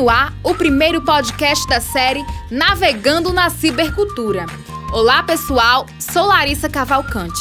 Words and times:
no 0.00 0.08
ar 0.08 0.32
o 0.42 0.54
primeiro 0.54 1.02
podcast 1.02 1.68
da 1.68 1.78
série 1.78 2.24
Navegando 2.50 3.34
na 3.34 3.50
Cibercultura. 3.50 4.46
Olá, 4.94 5.22
pessoal, 5.22 5.84
sou 5.98 6.24
Larissa 6.24 6.70
Cavalcante. 6.70 7.38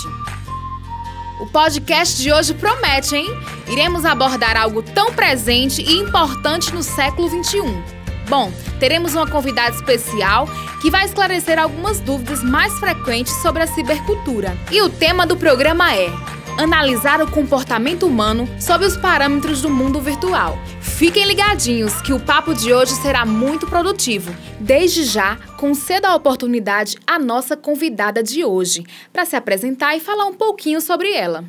O 1.40 1.46
podcast 1.46 2.22
de 2.22 2.34
hoje 2.34 2.54
promete, 2.54 3.16
hein? 3.16 3.28
Iremos 3.66 4.04
abordar 4.04 4.58
algo 4.58 4.84
tão 4.84 5.14
presente 5.14 5.82
e 5.82 6.00
importante 6.00 6.74
no 6.74 6.84
século 6.84 7.30
XXI. 7.30 7.62
Bom, 8.28 8.52
teremos 8.78 9.16
uma 9.16 9.26
convidada 9.26 9.74
especial 9.74 10.46
que 10.82 10.92
vai 10.92 11.06
esclarecer 11.06 11.58
algumas 11.58 12.02
dúvidas 12.02 12.44
mais 12.44 12.78
frequentes 12.78 13.34
sobre 13.42 13.64
a 13.64 13.68
cibercultura. 13.68 14.54
E 14.70 14.82
o 14.82 14.90
tema 14.90 15.26
do 15.26 15.38
programa 15.38 15.96
é 15.96 16.12
analisar 16.58 17.22
o 17.22 17.30
comportamento 17.32 18.06
humano 18.06 18.48
sob 18.60 18.86
os 18.86 18.98
parâmetros 18.98 19.62
do 19.62 19.70
mundo 19.70 20.02
virtual. 20.02 20.58
Fiquem 20.82 21.26
ligadinhos 21.26 22.02
que 22.02 22.14
o 22.14 22.20
papo 22.20 22.54
de 22.54 22.74
hoje 22.74 22.94
será 22.96 23.26
muito 23.26 23.68
produtivo. 23.68 24.36
Desde 24.60 25.04
já, 25.04 25.38
concedo 25.58 26.08
a 26.08 26.16
oportunidade 26.16 26.98
à 27.06 27.18
nossa 27.18 27.56
convidada 27.56 28.22
de 28.22 28.44
hoje 28.44 28.84
para 29.14 29.26
se 29.26 29.36
apresentar 29.36 29.96
e 29.96 30.00
falar 30.00 30.26
um 30.26 30.34
pouquinho 30.34 30.82
sobre 30.82 31.14
ela. 31.14 31.44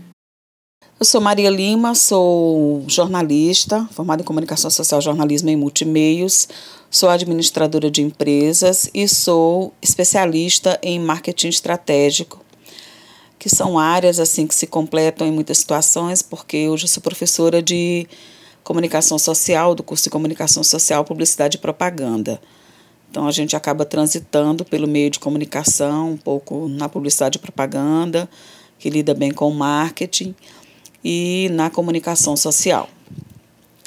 Eu 0.98 1.06
sou 1.06 1.20
Maria 1.20 1.48
Lima, 1.48 1.94
sou 1.94 2.84
jornalista, 2.86 3.88
formada 3.92 4.20
em 4.20 4.24
comunicação 4.24 4.70
social, 4.70 5.00
jornalismo 5.00 5.48
e 5.48 5.56
multimeios, 5.56 6.46
sou 6.90 7.08
administradora 7.08 7.90
de 7.90 8.02
empresas 8.02 8.90
e 8.92 9.08
sou 9.08 9.72
especialista 9.80 10.78
em 10.82 11.00
marketing 11.00 11.48
estratégico 11.48 12.44
que 13.40 13.48
são 13.48 13.78
áreas 13.78 14.20
assim 14.20 14.46
que 14.46 14.54
se 14.54 14.66
completam 14.66 15.26
em 15.26 15.32
muitas 15.32 15.56
situações, 15.56 16.20
porque 16.20 16.68
hoje 16.68 16.84
eu 16.84 16.88
sou 16.88 17.02
professora 17.02 17.62
de 17.62 18.06
comunicação 18.62 19.18
social, 19.18 19.74
do 19.74 19.82
curso 19.82 20.04
de 20.04 20.10
comunicação 20.10 20.62
social, 20.62 21.02
publicidade 21.06 21.56
e 21.56 21.58
propaganda. 21.58 22.38
Então 23.10 23.26
a 23.26 23.32
gente 23.32 23.56
acaba 23.56 23.86
transitando 23.86 24.62
pelo 24.62 24.86
meio 24.86 25.08
de 25.08 25.18
comunicação, 25.18 26.10
um 26.10 26.16
pouco 26.18 26.68
na 26.68 26.86
publicidade 26.86 27.38
e 27.38 27.40
propaganda, 27.40 28.28
que 28.78 28.90
lida 28.90 29.14
bem 29.14 29.32
com 29.32 29.50
marketing, 29.50 30.34
e 31.02 31.48
na 31.52 31.70
comunicação 31.70 32.36
social. 32.36 32.90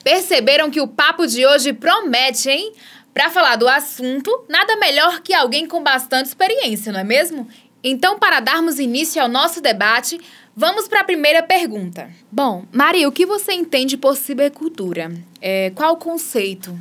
Perceberam 0.04 0.72
que 0.72 0.82
o 0.82 0.88
papo 0.88 1.28
de 1.28 1.46
hoje 1.46 1.74
promete, 1.74 2.50
hein? 2.50 2.74
Para 3.14 3.30
falar 3.30 3.56
do 3.56 3.68
assunto, 3.68 4.46
nada 4.50 4.76
melhor 4.78 5.22
que 5.22 5.32
alguém 5.32 5.68
com 5.68 5.84
bastante 5.84 6.26
experiência, 6.26 6.92
não 6.92 7.00
é 7.00 7.04
mesmo? 7.04 7.48
Então, 7.84 8.18
para 8.18 8.40
darmos 8.40 8.80
início 8.80 9.22
ao 9.22 9.28
nosso 9.28 9.60
debate, 9.60 10.18
vamos 10.56 10.88
para 10.88 11.02
a 11.02 11.04
primeira 11.04 11.44
pergunta. 11.44 12.10
Bom, 12.32 12.64
Maria, 12.72 13.10
o 13.10 13.12
que 13.12 13.26
você 13.26 13.52
entende 13.52 13.98
por 13.98 14.16
cibercultura? 14.16 15.12
É, 15.42 15.70
qual 15.76 15.96
o 15.96 15.98
conceito? 15.98 16.74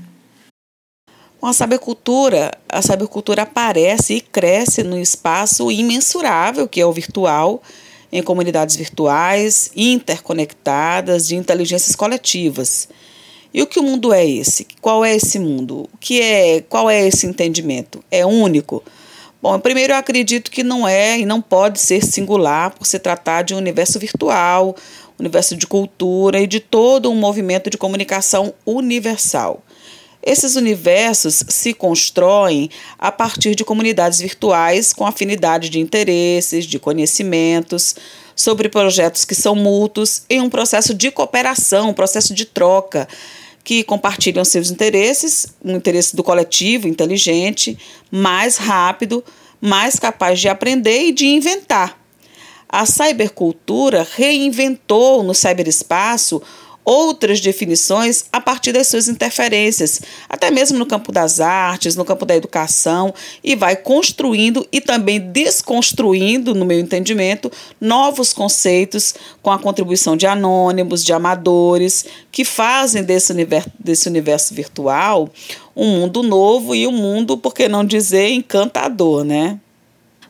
Bom, 1.40 1.48
a 1.48 1.52
cibercultura, 1.52 2.52
a 2.68 2.80
cibercultura 2.80 3.42
aparece 3.42 4.14
e 4.14 4.20
cresce 4.20 4.84
no 4.84 4.96
espaço 4.96 5.72
imensurável 5.72 6.68
que 6.68 6.80
é 6.80 6.86
o 6.86 6.92
virtual, 6.92 7.60
em 8.12 8.22
comunidades 8.22 8.76
virtuais, 8.76 9.72
interconectadas, 9.74 11.26
de 11.26 11.34
inteligências 11.34 11.96
coletivas. 11.96 12.88
E 13.52 13.60
o 13.60 13.66
que 13.66 13.80
o 13.80 13.82
mundo 13.82 14.12
é 14.12 14.24
esse? 14.24 14.68
Qual 14.80 15.04
é 15.04 15.16
esse 15.16 15.40
mundo? 15.40 15.88
O 15.92 15.98
que 15.98 16.20
é? 16.20 16.60
Qual 16.60 16.88
é 16.88 17.08
esse 17.08 17.26
entendimento? 17.26 18.04
É 18.08 18.24
único? 18.24 18.84
Bom, 19.42 19.58
primeiro 19.58 19.92
eu 19.92 19.96
acredito 19.96 20.52
que 20.52 20.62
não 20.62 20.86
é 20.86 21.18
e 21.18 21.26
não 21.26 21.42
pode 21.42 21.80
ser 21.80 22.00
singular 22.04 22.72
por 22.72 22.86
se 22.86 22.96
tratar 23.00 23.42
de 23.42 23.52
um 23.52 23.58
universo 23.58 23.98
virtual, 23.98 24.76
universo 25.18 25.56
de 25.56 25.66
cultura 25.66 26.38
e 26.38 26.46
de 26.46 26.60
todo 26.60 27.10
um 27.10 27.16
movimento 27.16 27.68
de 27.68 27.76
comunicação 27.76 28.54
universal. 28.64 29.60
Esses 30.22 30.54
universos 30.54 31.42
se 31.48 31.74
constroem 31.74 32.70
a 32.96 33.10
partir 33.10 33.56
de 33.56 33.64
comunidades 33.64 34.20
virtuais 34.20 34.92
com 34.92 35.04
afinidade 35.04 35.68
de 35.68 35.80
interesses, 35.80 36.64
de 36.64 36.78
conhecimentos, 36.78 37.96
sobre 38.36 38.68
projetos 38.68 39.24
que 39.24 39.34
são 39.34 39.56
mútuos, 39.56 40.22
em 40.30 40.40
um 40.40 40.48
processo 40.48 40.94
de 40.94 41.10
cooperação, 41.10 41.90
um 41.90 41.94
processo 41.94 42.32
de 42.32 42.44
troca 42.44 43.08
que 43.64 43.84
compartilham 43.84 44.44
seus 44.44 44.70
interesses, 44.70 45.46
um 45.64 45.76
interesse 45.76 46.16
do 46.16 46.22
coletivo 46.22 46.88
inteligente, 46.88 47.78
mais 48.10 48.56
rápido, 48.56 49.24
mais 49.62 49.96
capaz 50.00 50.40
de 50.40 50.48
aprender 50.48 51.04
e 51.04 51.12
de 51.12 51.24
inventar. 51.24 51.96
A 52.68 52.84
cybercultura 52.84 54.04
reinventou 54.16 55.22
no 55.22 55.32
cyberespaço 55.32 56.42
outras 56.84 57.40
definições 57.40 58.24
a 58.32 58.40
partir 58.40 58.72
das 58.72 58.88
suas 58.88 59.08
interferências, 59.08 60.00
até 60.28 60.50
mesmo 60.50 60.78
no 60.78 60.86
campo 60.86 61.12
das 61.12 61.40
artes, 61.40 61.96
no 61.96 62.04
campo 62.04 62.26
da 62.26 62.34
educação, 62.34 63.14
e 63.42 63.54
vai 63.54 63.76
construindo 63.76 64.66
e 64.72 64.80
também 64.80 65.20
desconstruindo, 65.20 66.54
no 66.54 66.64
meu 66.64 66.80
entendimento, 66.80 67.50
novos 67.80 68.32
conceitos 68.32 69.14
com 69.40 69.50
a 69.50 69.58
contribuição 69.58 70.16
de 70.16 70.26
anônimos, 70.26 71.04
de 71.04 71.12
amadores, 71.12 72.04
que 72.30 72.44
fazem 72.44 73.04
desse 73.04 73.32
universo, 73.32 73.70
desse 73.78 74.08
universo 74.08 74.54
virtual 74.54 75.30
um 75.74 75.86
mundo 75.86 76.22
novo 76.22 76.74
e 76.74 76.86
um 76.86 76.92
mundo, 76.92 77.36
por 77.36 77.54
que 77.54 77.68
não 77.68 77.84
dizer, 77.84 78.28
encantador, 78.28 79.24
né? 79.24 79.58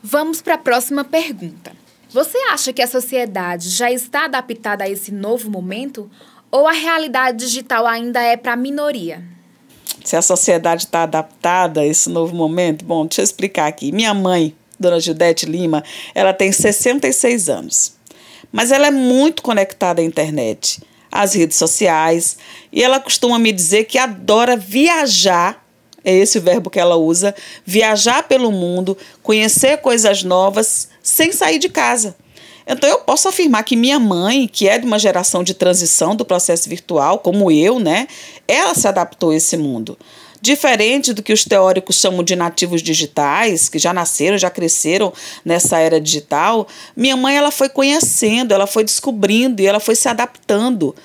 Vamos 0.03 0.41
para 0.41 0.55
a 0.55 0.59
próxima 0.59 1.05
pergunta. 1.05 1.73
Você 2.11 2.37
acha 2.51 2.73
que 2.73 2.83
a 2.83 2.87
sociedade 2.87 3.71
já 3.71 3.91
está 3.91 4.27
adaptada 4.27 4.85
a 4.85 4.91
esse 4.91 5.11
novo 5.11 5.51
momento 5.51 6.11
ou 6.53 6.69
a 6.69 6.73
realidade 6.73 7.39
digital 7.39 7.87
ainda 7.87 8.21
é 8.21 8.37
para 8.37 8.53
a 8.53 8.57
minoria? 8.57 9.25
Se 10.05 10.15
a 10.15 10.23
sociedade 10.23 10.85
está 10.85 11.05
adaptada 11.05 11.81
a 11.81 11.87
esse 11.87 12.11
novo 12.11 12.35
momento, 12.35 12.85
bom, 12.85 13.07
deixa 13.07 13.23
eu 13.23 13.25
explicar 13.25 13.67
aqui. 13.67 13.91
Minha 13.91 14.13
mãe, 14.13 14.55
Dona 14.79 15.01
Judete 15.01 15.47
Lima, 15.47 15.83
ela 16.15 16.35
tem 16.35 16.53
66 16.53 17.49
anos, 17.49 17.95
mas 18.53 18.71
ela 18.71 18.89
é 18.89 18.91
muito 18.91 19.43
conectada 19.43 20.03
à 20.03 20.05
internet, 20.05 20.83
às 21.11 21.35
redes 21.35 21.57
sociais, 21.57 22.37
e 22.71 22.83
ela 22.83 23.01
costuma 23.01 23.39
me 23.39 23.53
dizer 23.53 23.85
que 23.85 23.97
adora 23.97 24.57
viajar 24.57 25.63
é 26.05 26.13
esse 26.13 26.39
o 26.39 26.43
verbo 26.43 26.69
que 26.69 26.81
ela 26.81 26.97
usa, 26.97 27.33
viajar 27.65 28.25
pelo 28.25 28.51
mundo, 28.51 28.99
conhecer 29.23 29.77
coisas 29.79 30.25
novas 30.25 30.89
sem 31.01 31.31
sair 31.31 31.61
de 31.61 31.69
casa. 31.69 32.17
Então 32.67 32.89
eu 32.89 32.99
posso 32.99 33.29
afirmar 33.29 33.65
que 33.65 33.77
minha 33.77 33.99
mãe, 33.99 34.47
que 34.47 34.69
é 34.69 34.79
de 34.79 34.87
uma 34.87 34.99
geração 34.99 35.43
de 35.43 35.55
transição 35.55 36.15
do 36.15 36.25
processo 36.25 36.69
virtual, 36.69 37.19
como 37.19 37.51
eu, 37.51 37.79
né, 37.79 38.07
ela 38.47 38.75
se 38.75 38.87
adaptou 38.87 39.31
a 39.31 39.37
esse 39.37 39.57
mundo. 39.57 39.99
Diferente 40.41 41.13
do 41.13 41.23
que 41.23 41.33
os 41.33 41.45
teóricos 41.45 42.01
chamam 42.01 42.25
de 42.25 42.35
nativos 42.35 42.83
digitais, 42.83 43.69
que 43.69 43.79
já 43.79 43.95
nasceram, 43.95 44.37
já 44.37 44.51
cresceram 44.51 45.13
nessa 45.45 45.79
era 45.79 46.01
digital, 46.01 46.67
minha 46.97 47.17
mãe 47.17 47.37
ela 47.37 47.53
foi 47.53 47.69
conhecendo, 47.69 48.53
ela 48.53 48.67
foi 48.67 48.83
descobrindo 48.83 49.63
e 49.63 49.67
ela 49.67 49.79
foi 49.79 49.95
se 49.95 50.09
adaptando. 50.09 50.97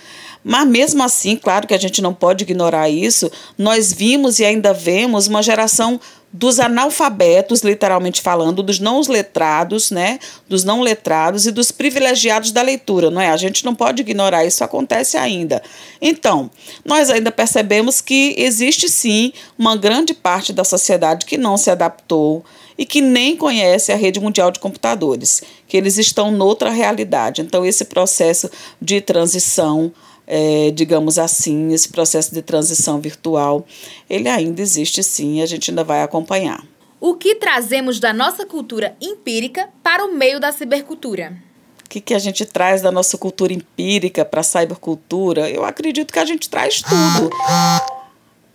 Mas 0.44 0.68
mesmo 0.68 1.03
assim, 1.03 1.35
claro 1.35 1.68
que 1.68 1.74
a 1.74 1.78
gente 1.78 2.01
não 2.01 2.13
pode 2.13 2.45
ignorar 2.45 2.89
isso, 2.89 3.29
nós 3.57 3.94
vimos 3.94 4.39
e 4.39 4.45
ainda 4.45 4.74
vemos 4.74 5.28
uma 5.28 5.44
geração 5.44 6.00
dos 6.32 6.60
analfabetos, 6.60 7.62
literalmente 7.62 8.22
falando, 8.22 8.62
dos 8.62 8.80
não 8.80 9.02
letrados, 9.02 9.90
né? 9.92 10.20
Dos 10.48 10.64
não 10.64 10.82
letrados 10.82 11.48
e 11.48 11.52
dos 11.52 11.72
privilegiados 11.72 12.52
da 12.52 12.62
leitura, 12.62 13.10
não 13.10 13.22
é? 13.22 13.30
A 13.30 13.38
gente 13.38 13.64
não 13.64 13.74
pode 13.74 14.02
ignorar 14.02 14.46
isso, 14.46 14.64
acontece 14.64 15.18
ainda. 15.18 15.64
Então, 16.02 16.52
nós 16.84 17.10
ainda 17.10 17.32
percebemos 17.32 18.02
que 18.02 18.36
existe 18.38 18.90
sim 18.90 19.32
uma 19.58 19.76
grande 19.76 20.14
parte 20.14 20.52
da 20.52 20.64
sociedade 20.64 21.26
que 21.26 21.38
não 21.38 21.58
se 21.58 21.72
adaptou 21.72 22.44
e 22.78 22.86
que 22.86 23.02
nem 23.02 23.36
conhece 23.36 23.92
a 23.92 23.96
rede 23.96 24.20
mundial 24.20 24.52
de 24.52 24.60
computadores, 24.60 25.42
que 25.68 25.78
eles 25.78 25.98
estão 25.98 26.30
noutra 26.30 26.69
realidade. 26.69 27.42
Então, 27.42 27.66
esse 27.66 27.86
processo 27.86 28.50
de 28.81 29.01
transição 29.01 29.92
é, 30.27 30.71
digamos 30.71 31.18
assim, 31.18 31.71
esse 31.74 31.88
processo 31.88 32.33
de 32.33 32.41
transição 32.41 33.00
virtual, 33.00 33.65
ele 34.09 34.27
ainda 34.27 34.62
existe 34.62 35.01
sim, 35.01 35.41
a 35.41 35.45
gente 35.45 35.71
ainda 35.71 35.85
vai 35.85 36.03
acompanhar. 36.03 36.62
O 37.00 37.13
que 37.13 37.35
trazemos 37.35 38.00
da 38.00 38.12
nossa 38.12 38.45
cultura 38.45 38.95
empírica 39.00 39.69
para 39.81 40.03
o 40.03 40.13
meio 40.13 40.39
da 40.39 40.51
cibercultura? 40.51 41.38
O 41.85 41.89
que, 41.89 42.01
que 42.01 42.13
a 42.13 42.19
gente 42.19 42.45
traz 42.45 42.81
da 42.81 42.91
nossa 42.91 43.18
cultura 43.18 43.53
empírica 43.53 44.25
para 44.25 44.41
a 44.41 44.44
cybercultura? 44.44 45.50
Eu 45.50 45.63
acredito 45.63 46.12
que 46.12 46.19
a 46.19 46.25
gente 46.25 46.50
traz 46.50 46.81
tudo. 46.81 47.29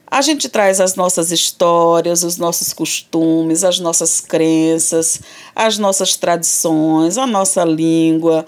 A 0.07 0.21
gente 0.21 0.51
traz 0.51 0.79
as 0.79 0.95
nossas 0.95 1.33
histórias, 1.33 2.23
os 2.23 2.37
nossos 2.37 2.75
costumes, 2.75 3.65
as 3.65 3.79
nossas 3.79 4.21
crenças, 4.21 5.23
as 5.57 5.79
nossas 5.79 6.17
tradições, 6.17 7.17
a 7.17 7.27
nossa 7.27 7.65
língua, 7.65 8.45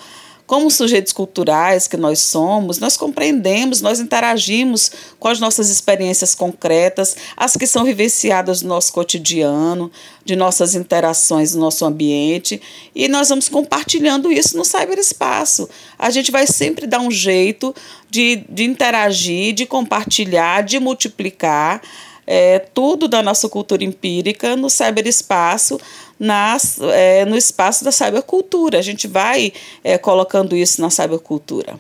como 0.46 0.70
sujeitos 0.70 1.12
culturais 1.12 1.88
que 1.88 1.96
nós 1.96 2.18
somos, 2.20 2.78
nós 2.78 2.96
compreendemos, 2.96 3.80
nós 3.80 3.98
interagimos 3.98 4.90
com 5.18 5.28
as 5.28 5.40
nossas 5.40 5.70
experiências 5.70 6.34
concretas, 6.34 7.16
as 7.36 7.56
que 7.56 7.66
são 7.66 7.84
vivenciadas 7.84 8.60
no 8.60 8.68
nosso 8.68 8.92
cotidiano, 8.92 9.90
de 10.24 10.36
nossas 10.36 10.74
interações 10.74 11.54
no 11.54 11.60
nosso 11.60 11.84
ambiente, 11.84 12.60
e 12.94 13.08
nós 13.08 13.30
vamos 13.30 13.48
compartilhando 13.48 14.30
isso 14.30 14.56
no 14.56 14.64
cyberespaço. 14.64 15.68
A 15.98 16.10
gente 16.10 16.30
vai 16.30 16.46
sempre 16.46 16.86
dar 16.86 17.00
um 17.00 17.10
jeito 17.10 17.74
de, 18.10 18.44
de 18.48 18.64
interagir, 18.64 19.54
de 19.54 19.64
compartilhar, 19.64 20.62
de 20.62 20.78
multiplicar 20.78 21.80
é, 22.26 22.58
tudo 22.58 23.08
da 23.08 23.22
nossa 23.22 23.48
cultura 23.48 23.84
empírica 23.84 24.56
no 24.56 24.70
cyberespaço, 24.70 25.78
nas, 26.18 26.78
é, 26.80 27.24
no 27.24 27.36
espaço 27.36 27.84
da 27.84 27.92
cybercultura. 27.92 28.78
A 28.78 28.82
gente 28.82 29.06
vai 29.06 29.52
é, 29.82 29.98
colocando 29.98 30.56
isso 30.56 30.80
na 30.80 30.90
cybercultura. 30.90 31.78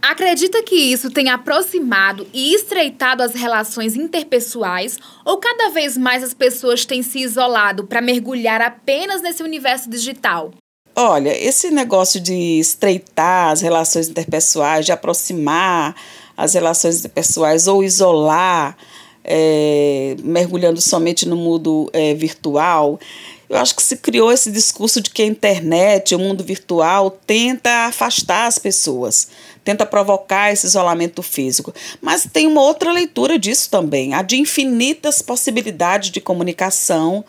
Acredita 0.00 0.62
que 0.62 0.74
isso 0.74 1.10
tem 1.10 1.30
aproximado 1.30 2.26
e 2.30 2.54
estreitado 2.54 3.22
as 3.22 3.32
relações 3.32 3.96
interpessoais 3.96 4.98
ou 5.24 5.38
cada 5.38 5.70
vez 5.70 5.96
mais 5.96 6.22
as 6.22 6.34
pessoas 6.34 6.84
têm 6.84 7.02
se 7.02 7.20
isolado 7.20 7.84
para 7.84 8.02
mergulhar 8.02 8.60
apenas 8.60 9.22
nesse 9.22 9.42
universo 9.42 9.88
digital? 9.88 10.52
Olha, 10.94 11.34
esse 11.34 11.70
negócio 11.70 12.20
de 12.20 12.60
estreitar 12.60 13.50
as 13.50 13.62
relações 13.62 14.08
interpessoais, 14.08 14.84
de 14.84 14.92
aproximar 14.92 15.96
as 16.36 16.52
relações 16.52 16.98
interpessoais 16.98 17.66
ou 17.66 17.82
isolar, 17.82 18.76
é, 19.24 20.16
mergulhando 20.22 20.80
somente 20.80 21.26
no 21.26 21.36
mundo 21.36 21.90
é, 21.92 22.14
virtual, 22.14 23.00
eu 23.48 23.58
acho 23.58 23.74
que 23.76 23.82
se 23.82 23.96
criou 23.96 24.32
esse 24.32 24.50
discurso 24.50 25.00
de 25.00 25.10
que 25.10 25.22
a 25.22 25.26
internet, 25.26 26.14
o 26.14 26.18
mundo 26.18 26.42
virtual, 26.42 27.10
tenta 27.10 27.86
afastar 27.86 28.46
as 28.46 28.58
pessoas, 28.58 29.28
tenta 29.62 29.86
provocar 29.86 30.52
esse 30.52 30.66
isolamento 30.66 31.22
físico. 31.22 31.72
Mas 32.00 32.26
tem 32.30 32.46
uma 32.46 32.62
outra 32.62 32.90
leitura 32.90 33.38
disso 33.38 33.70
também, 33.70 34.14
a 34.14 34.22
de 34.22 34.36
infinitas 34.36 35.22
possibilidades 35.22 36.10
de 36.10 36.20
comunicação 36.20 37.24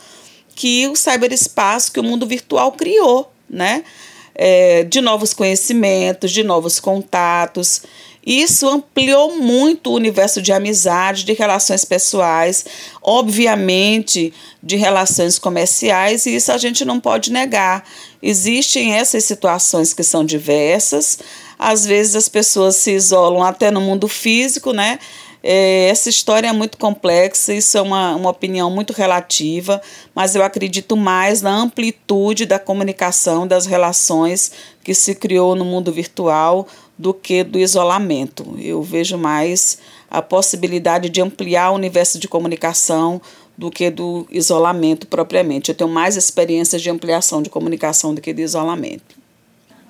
que 0.56 0.88
o 0.88 0.95
cyberespaço, 0.95 1.91
que 1.91 2.00
o 2.00 2.03
mundo 2.03 2.25
virtual 2.25 2.71
criou, 2.71 3.31
né? 3.50 3.83
É, 4.33 4.83
de 4.83 5.00
novos 5.01 5.33
conhecimentos, 5.33 6.31
de 6.31 6.44
novos 6.44 6.80
contatos. 6.80 7.83
Isso 8.25 8.68
ampliou 8.68 9.36
muito 9.38 9.92
o 9.92 9.94
universo 9.94 10.42
de 10.42 10.51
amizade, 10.51 11.24
de 11.24 11.33
relações 11.33 11.86
pessoais, 11.86 12.66
obviamente 13.01 14.33
de 14.63 14.75
relações 14.75 15.38
comerciais, 15.38 16.25
e 16.25 16.36
isso 16.36 16.51
a 16.51 16.57
gente 16.57 16.83
não 16.83 17.00
pode 17.00 17.31
negar. 17.31 17.83
Existem 18.24 18.94
essas 18.94 19.24
situações 19.25 19.94
que 19.94 20.01
são 20.01 20.25
diversas, 20.25 21.19
às 21.60 21.86
vezes 21.86 22.16
as 22.16 22.27
pessoas 22.27 22.75
se 22.75 22.92
isolam 22.92 23.44
até 23.44 23.69
no 23.69 23.80
mundo 23.80 24.07
físico, 24.07 24.74
né? 24.74 24.98
É, 25.48 25.89
essa 25.89 26.10
história 26.10 26.48
é 26.48 26.51
muito 26.51 26.75
complexa, 26.75 27.54
isso 27.54 27.77
é 27.77 27.81
uma, 27.81 28.16
uma 28.16 28.31
opinião 28.31 28.72
muito 28.72 28.92
relativa, 28.92 29.80
mas 30.16 30.33
eu 30.33 30.44
acredito 30.44 30.98
mais 30.98 31.44
na 31.44 31.56
amplitude 31.56 32.48
da 32.48 32.57
comunicação, 32.57 33.45
das 33.45 33.68
relações 33.68 34.51
que 34.83 34.95
se 34.95 35.13
criou 35.13 35.56
no 35.56 35.63
mundo 35.63 35.92
virtual 35.92 36.68
do 36.97 37.13
que 37.13 37.44
do 37.44 37.59
isolamento. 37.59 38.56
Eu 38.59 38.81
vejo 38.81 39.18
mais 39.18 39.80
a 40.09 40.21
possibilidade 40.21 41.09
de 41.09 41.21
ampliar 41.21 41.71
o 41.71 41.75
universo 41.75 42.19
de 42.19 42.27
comunicação 42.27 43.21
do 43.57 43.71
que 43.71 43.89
do 43.89 44.25
isolamento 44.30 45.07
propriamente. 45.07 45.69
Eu 45.69 45.75
tenho 45.75 45.89
mais 45.89 46.15
experiências 46.15 46.81
de 46.81 46.89
ampliação 46.89 47.42
de 47.42 47.50
comunicação 47.50 48.13
do 48.13 48.21
que 48.21 48.33
de 48.33 48.42
isolamento. 48.42 49.15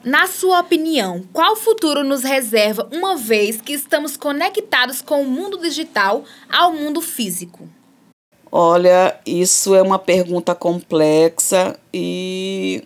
Na 0.03 0.27
sua 0.27 0.59
opinião, 0.59 1.23
qual 1.33 1.55
futuro 1.55 2.03
nos 2.03 2.23
reserva 2.23 2.87
uma 2.91 3.15
vez 3.15 3.59
que 3.59 3.73
estamos 3.73 4.15
conectados 4.15 5.01
com 5.01 5.23
o 5.23 5.25
mundo 5.25 5.57
digital 5.59 6.23
ao 6.47 6.71
mundo 6.71 7.01
físico? 7.01 7.67
Olha, 8.51 9.19
isso 9.25 9.73
é 9.73 9.81
uma 9.81 9.97
pergunta 9.97 10.53
complexa 10.53 11.77
e 11.91 12.83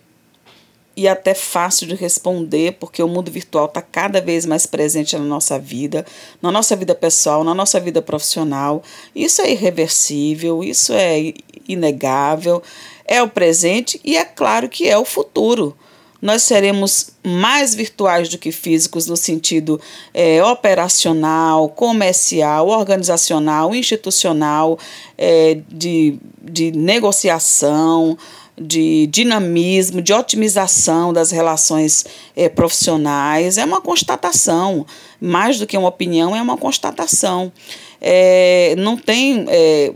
e 1.00 1.08
até 1.08 1.32
fácil 1.32 1.86
de 1.86 1.94
responder, 1.94 2.72
porque 2.78 3.02
o 3.02 3.08
mundo 3.08 3.30
virtual 3.30 3.64
está 3.64 3.80
cada 3.80 4.20
vez 4.20 4.44
mais 4.44 4.66
presente 4.66 5.16
na 5.16 5.24
nossa 5.24 5.58
vida, 5.58 6.04
na 6.42 6.52
nossa 6.52 6.76
vida 6.76 6.94
pessoal, 6.94 7.42
na 7.42 7.54
nossa 7.54 7.80
vida 7.80 8.02
profissional. 8.02 8.82
Isso 9.16 9.40
é 9.40 9.50
irreversível, 9.50 10.62
isso 10.62 10.92
é 10.92 11.32
inegável, 11.66 12.62
é 13.06 13.22
o 13.22 13.28
presente 13.30 13.98
e 14.04 14.14
é 14.14 14.26
claro 14.26 14.68
que 14.68 14.86
é 14.86 14.98
o 14.98 15.06
futuro. 15.06 15.74
Nós 16.20 16.42
seremos 16.42 17.12
mais 17.24 17.74
virtuais 17.74 18.28
do 18.28 18.36
que 18.36 18.52
físicos 18.52 19.06
no 19.06 19.16
sentido 19.16 19.80
é, 20.12 20.44
operacional, 20.44 21.70
comercial, 21.70 22.68
organizacional, 22.68 23.74
institucional, 23.74 24.78
é, 25.16 25.60
de, 25.66 26.18
de 26.42 26.72
negociação, 26.72 28.18
de 28.60 29.06
dinamismo, 29.06 30.02
de 30.02 30.12
otimização 30.12 31.14
das 31.14 31.30
relações 31.30 32.04
é, 32.36 32.46
profissionais. 32.46 33.56
É 33.56 33.64
uma 33.64 33.80
constatação, 33.80 34.84
mais 35.18 35.58
do 35.58 35.66
que 35.66 35.78
uma 35.78 35.88
opinião, 35.88 36.36
é 36.36 36.42
uma 36.42 36.58
constatação. 36.58 37.50
É, 37.98 38.74
não 38.76 38.98
tem 38.98 39.46
é, 39.48 39.94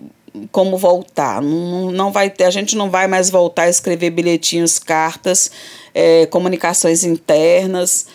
como 0.51 0.79
voltar, 0.79 1.43
não, 1.43 1.93
não 1.93 2.11
vai 2.11 2.31
ter, 2.31 2.45
a 2.45 2.51
gente 2.51 2.75
não 2.75 2.91
vai 2.91 3.07
mais 3.07 3.29
voltar 3.29 3.65
a 3.65 3.69
escrever 3.69 4.11
bilhetinhos, 4.11 4.81
cartas, 4.81 5.51
comunicações 6.29 7.05
internas. 7.05 8.07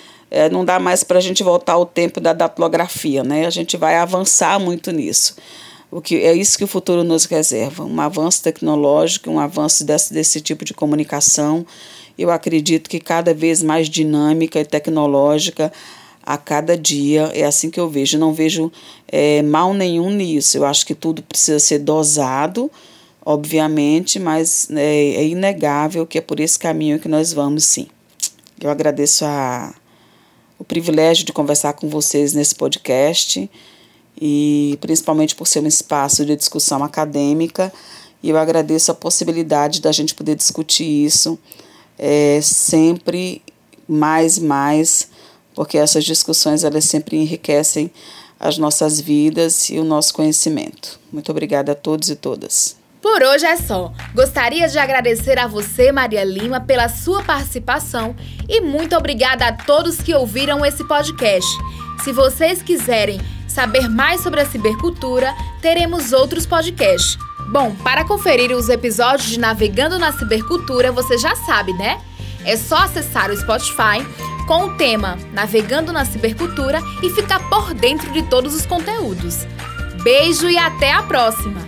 não 0.51 0.65
dá 0.65 0.79
mais 0.79 1.01
para 1.01 1.17
a 1.17 1.21
gente 1.21 1.41
voltar 1.43 1.73
ao 1.73 1.85
tempo 1.85 2.19
da 2.19 2.33
datilografia, 2.33 3.23
né? 3.23 3.45
A 3.45 3.49
gente 3.49 3.77
vai 3.77 3.95
avançar 3.95 4.59
muito 4.59 4.91
nisso. 4.91 5.37
O 5.91 6.01
que 6.01 6.17
é 6.17 6.33
isso 6.33 6.57
que 6.57 6.63
o 6.63 6.67
futuro 6.67 7.03
nos 7.03 7.25
reserva, 7.25 7.83
um 7.83 7.99
avanço 7.99 8.43
tecnológico, 8.43 9.29
um 9.29 9.39
avanço 9.39 9.83
desse, 9.83 10.13
desse 10.13 10.39
tipo 10.39 10.63
de 10.63 10.73
comunicação. 10.73 11.65
Eu 12.17 12.29
acredito 12.29 12.89
que 12.89 12.99
cada 12.99 13.33
vez 13.33 13.63
mais 13.63 13.89
dinâmica 13.89 14.59
e 14.59 14.65
tecnológica 14.65 15.71
a 16.21 16.37
cada 16.37 16.77
dia. 16.77 17.31
É 17.33 17.43
assim 17.43 17.71
que 17.71 17.79
eu 17.79 17.89
vejo. 17.89 18.19
Não 18.19 18.33
vejo 18.33 18.71
é, 19.07 19.41
mal 19.41 19.73
nenhum 19.73 20.11
nisso. 20.11 20.57
Eu 20.57 20.65
acho 20.65 20.85
que 20.85 20.93
tudo 20.93 21.23
precisa 21.23 21.57
ser 21.57 21.79
dosado, 21.79 22.69
obviamente, 23.25 24.19
mas 24.19 24.69
é, 24.69 25.15
é 25.15 25.27
inegável 25.27 26.05
que 26.05 26.19
é 26.19 26.21
por 26.21 26.39
esse 26.39 26.59
caminho 26.59 26.99
que 26.99 27.07
nós 27.07 27.33
vamos, 27.33 27.63
sim. 27.63 27.87
Eu 28.61 28.69
agradeço 28.69 29.25
a, 29.25 29.73
o 30.59 30.63
privilégio 30.63 31.25
de 31.25 31.33
conversar 31.33 31.73
com 31.73 31.89
vocês 31.89 32.33
nesse 32.33 32.53
podcast 32.53 33.49
e 34.19 34.77
principalmente 34.81 35.35
por 35.35 35.47
ser 35.47 35.61
um 35.61 35.67
espaço 35.67 36.25
de 36.25 36.35
discussão 36.35 36.83
acadêmica. 36.83 37.71
E 38.21 38.29
eu 38.29 38.37
agradeço 38.37 38.91
a 38.91 38.95
possibilidade 38.95 39.81
da 39.81 39.91
gente 39.91 40.13
poder 40.13 40.35
discutir 40.35 41.05
isso 41.05 41.39
é, 41.97 42.39
sempre 42.41 43.41
mais 43.87 44.37
e 44.37 44.41
mais, 44.41 45.09
porque 45.55 45.77
essas 45.77 46.03
discussões 46.03 46.63
elas 46.63 46.85
sempre 46.85 47.17
enriquecem 47.17 47.91
as 48.39 48.57
nossas 48.57 49.01
vidas 49.01 49.69
e 49.69 49.77
o 49.79 49.83
nosso 49.83 50.13
conhecimento. 50.13 50.99
Muito 51.11 51.29
obrigada 51.31 51.73
a 51.73 51.75
todos 51.75 52.09
e 52.09 52.15
todas. 52.15 52.77
Por 53.01 53.23
hoje 53.23 53.45
é 53.45 53.55
só. 53.55 53.93
Gostaria 54.13 54.67
de 54.67 54.77
agradecer 54.77 55.39
a 55.39 55.47
você, 55.47 55.91
Maria 55.91 56.23
Lima, 56.23 56.59
pela 56.59 56.89
sua 56.89 57.23
participação 57.23 58.15
e 58.47 58.59
muito 58.59 58.95
obrigada 58.95 59.47
a 59.47 59.53
todos 59.53 60.01
que 60.01 60.13
ouviram 60.13 60.65
esse 60.65 60.83
podcast. 60.85 61.49
Se 62.03 62.11
vocês 62.11 62.61
quiserem 62.61 63.19
saber 63.49 63.89
mais 63.89 64.21
sobre 64.21 64.41
a 64.41 64.45
cibercultura, 64.45 65.33
teremos 65.61 66.13
outros 66.13 66.45
podcasts. 66.45 67.17
Bom, 67.51 67.75
para 67.83 68.05
conferir 68.05 68.55
os 68.55 68.69
episódios 68.69 69.27
de 69.27 69.39
Navegando 69.39 69.97
na 69.97 70.11
Cibercultura, 70.11 70.91
você 70.91 71.17
já 71.17 71.35
sabe, 71.35 71.73
né? 71.73 71.99
É 72.45 72.55
só 72.55 72.77
acessar 72.77 73.31
o 73.31 73.35
Spotify 73.35 74.05
com 74.47 74.65
o 74.65 74.77
tema 74.77 75.17
Navegando 75.33 75.91
na 75.91 76.05
Cibercultura 76.05 76.79
e 77.01 77.09
ficar 77.09 77.49
por 77.49 77.73
dentro 77.73 78.11
de 78.11 78.21
todos 78.23 78.53
os 78.55 78.65
conteúdos. 78.65 79.47
Beijo 80.03 80.47
e 80.47 80.57
até 80.57 80.93
a 80.93 81.03
próxima! 81.03 81.67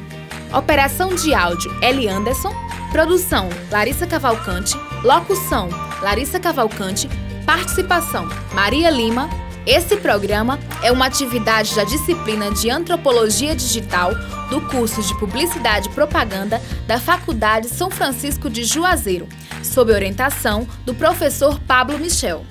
Operação 0.53 1.15
de 1.15 1.33
áudio 1.33 1.73
Eli 1.81 2.07
Anderson, 2.07 2.53
produção 2.91 3.49
Larissa 3.71 4.05
Cavalcante, 4.05 4.77
locução 5.03 5.69
Larissa 6.01 6.39
Cavalcante, 6.39 7.09
participação 7.45 8.27
Maria 8.53 8.89
Lima 8.89 9.29
esse 9.65 9.95
programa 9.97 10.59
é 10.81 10.91
uma 10.91 11.05
atividade 11.05 11.75
da 11.75 11.83
disciplina 11.83 12.51
de 12.51 12.69
Antropologia 12.69 13.55
Digital 13.55 14.11
do 14.49 14.59
curso 14.61 15.01
de 15.03 15.17
Publicidade 15.19 15.87
e 15.87 15.91
Propaganda 15.91 16.61
da 16.87 16.99
Faculdade 16.99 17.69
São 17.69 17.89
Francisco 17.91 18.49
de 18.49 18.63
Juazeiro, 18.63 19.27
sob 19.63 19.93
orientação 19.93 20.67
do 20.83 20.93
professor 20.93 21.59
Pablo 21.61 21.99
Michel. 21.99 22.43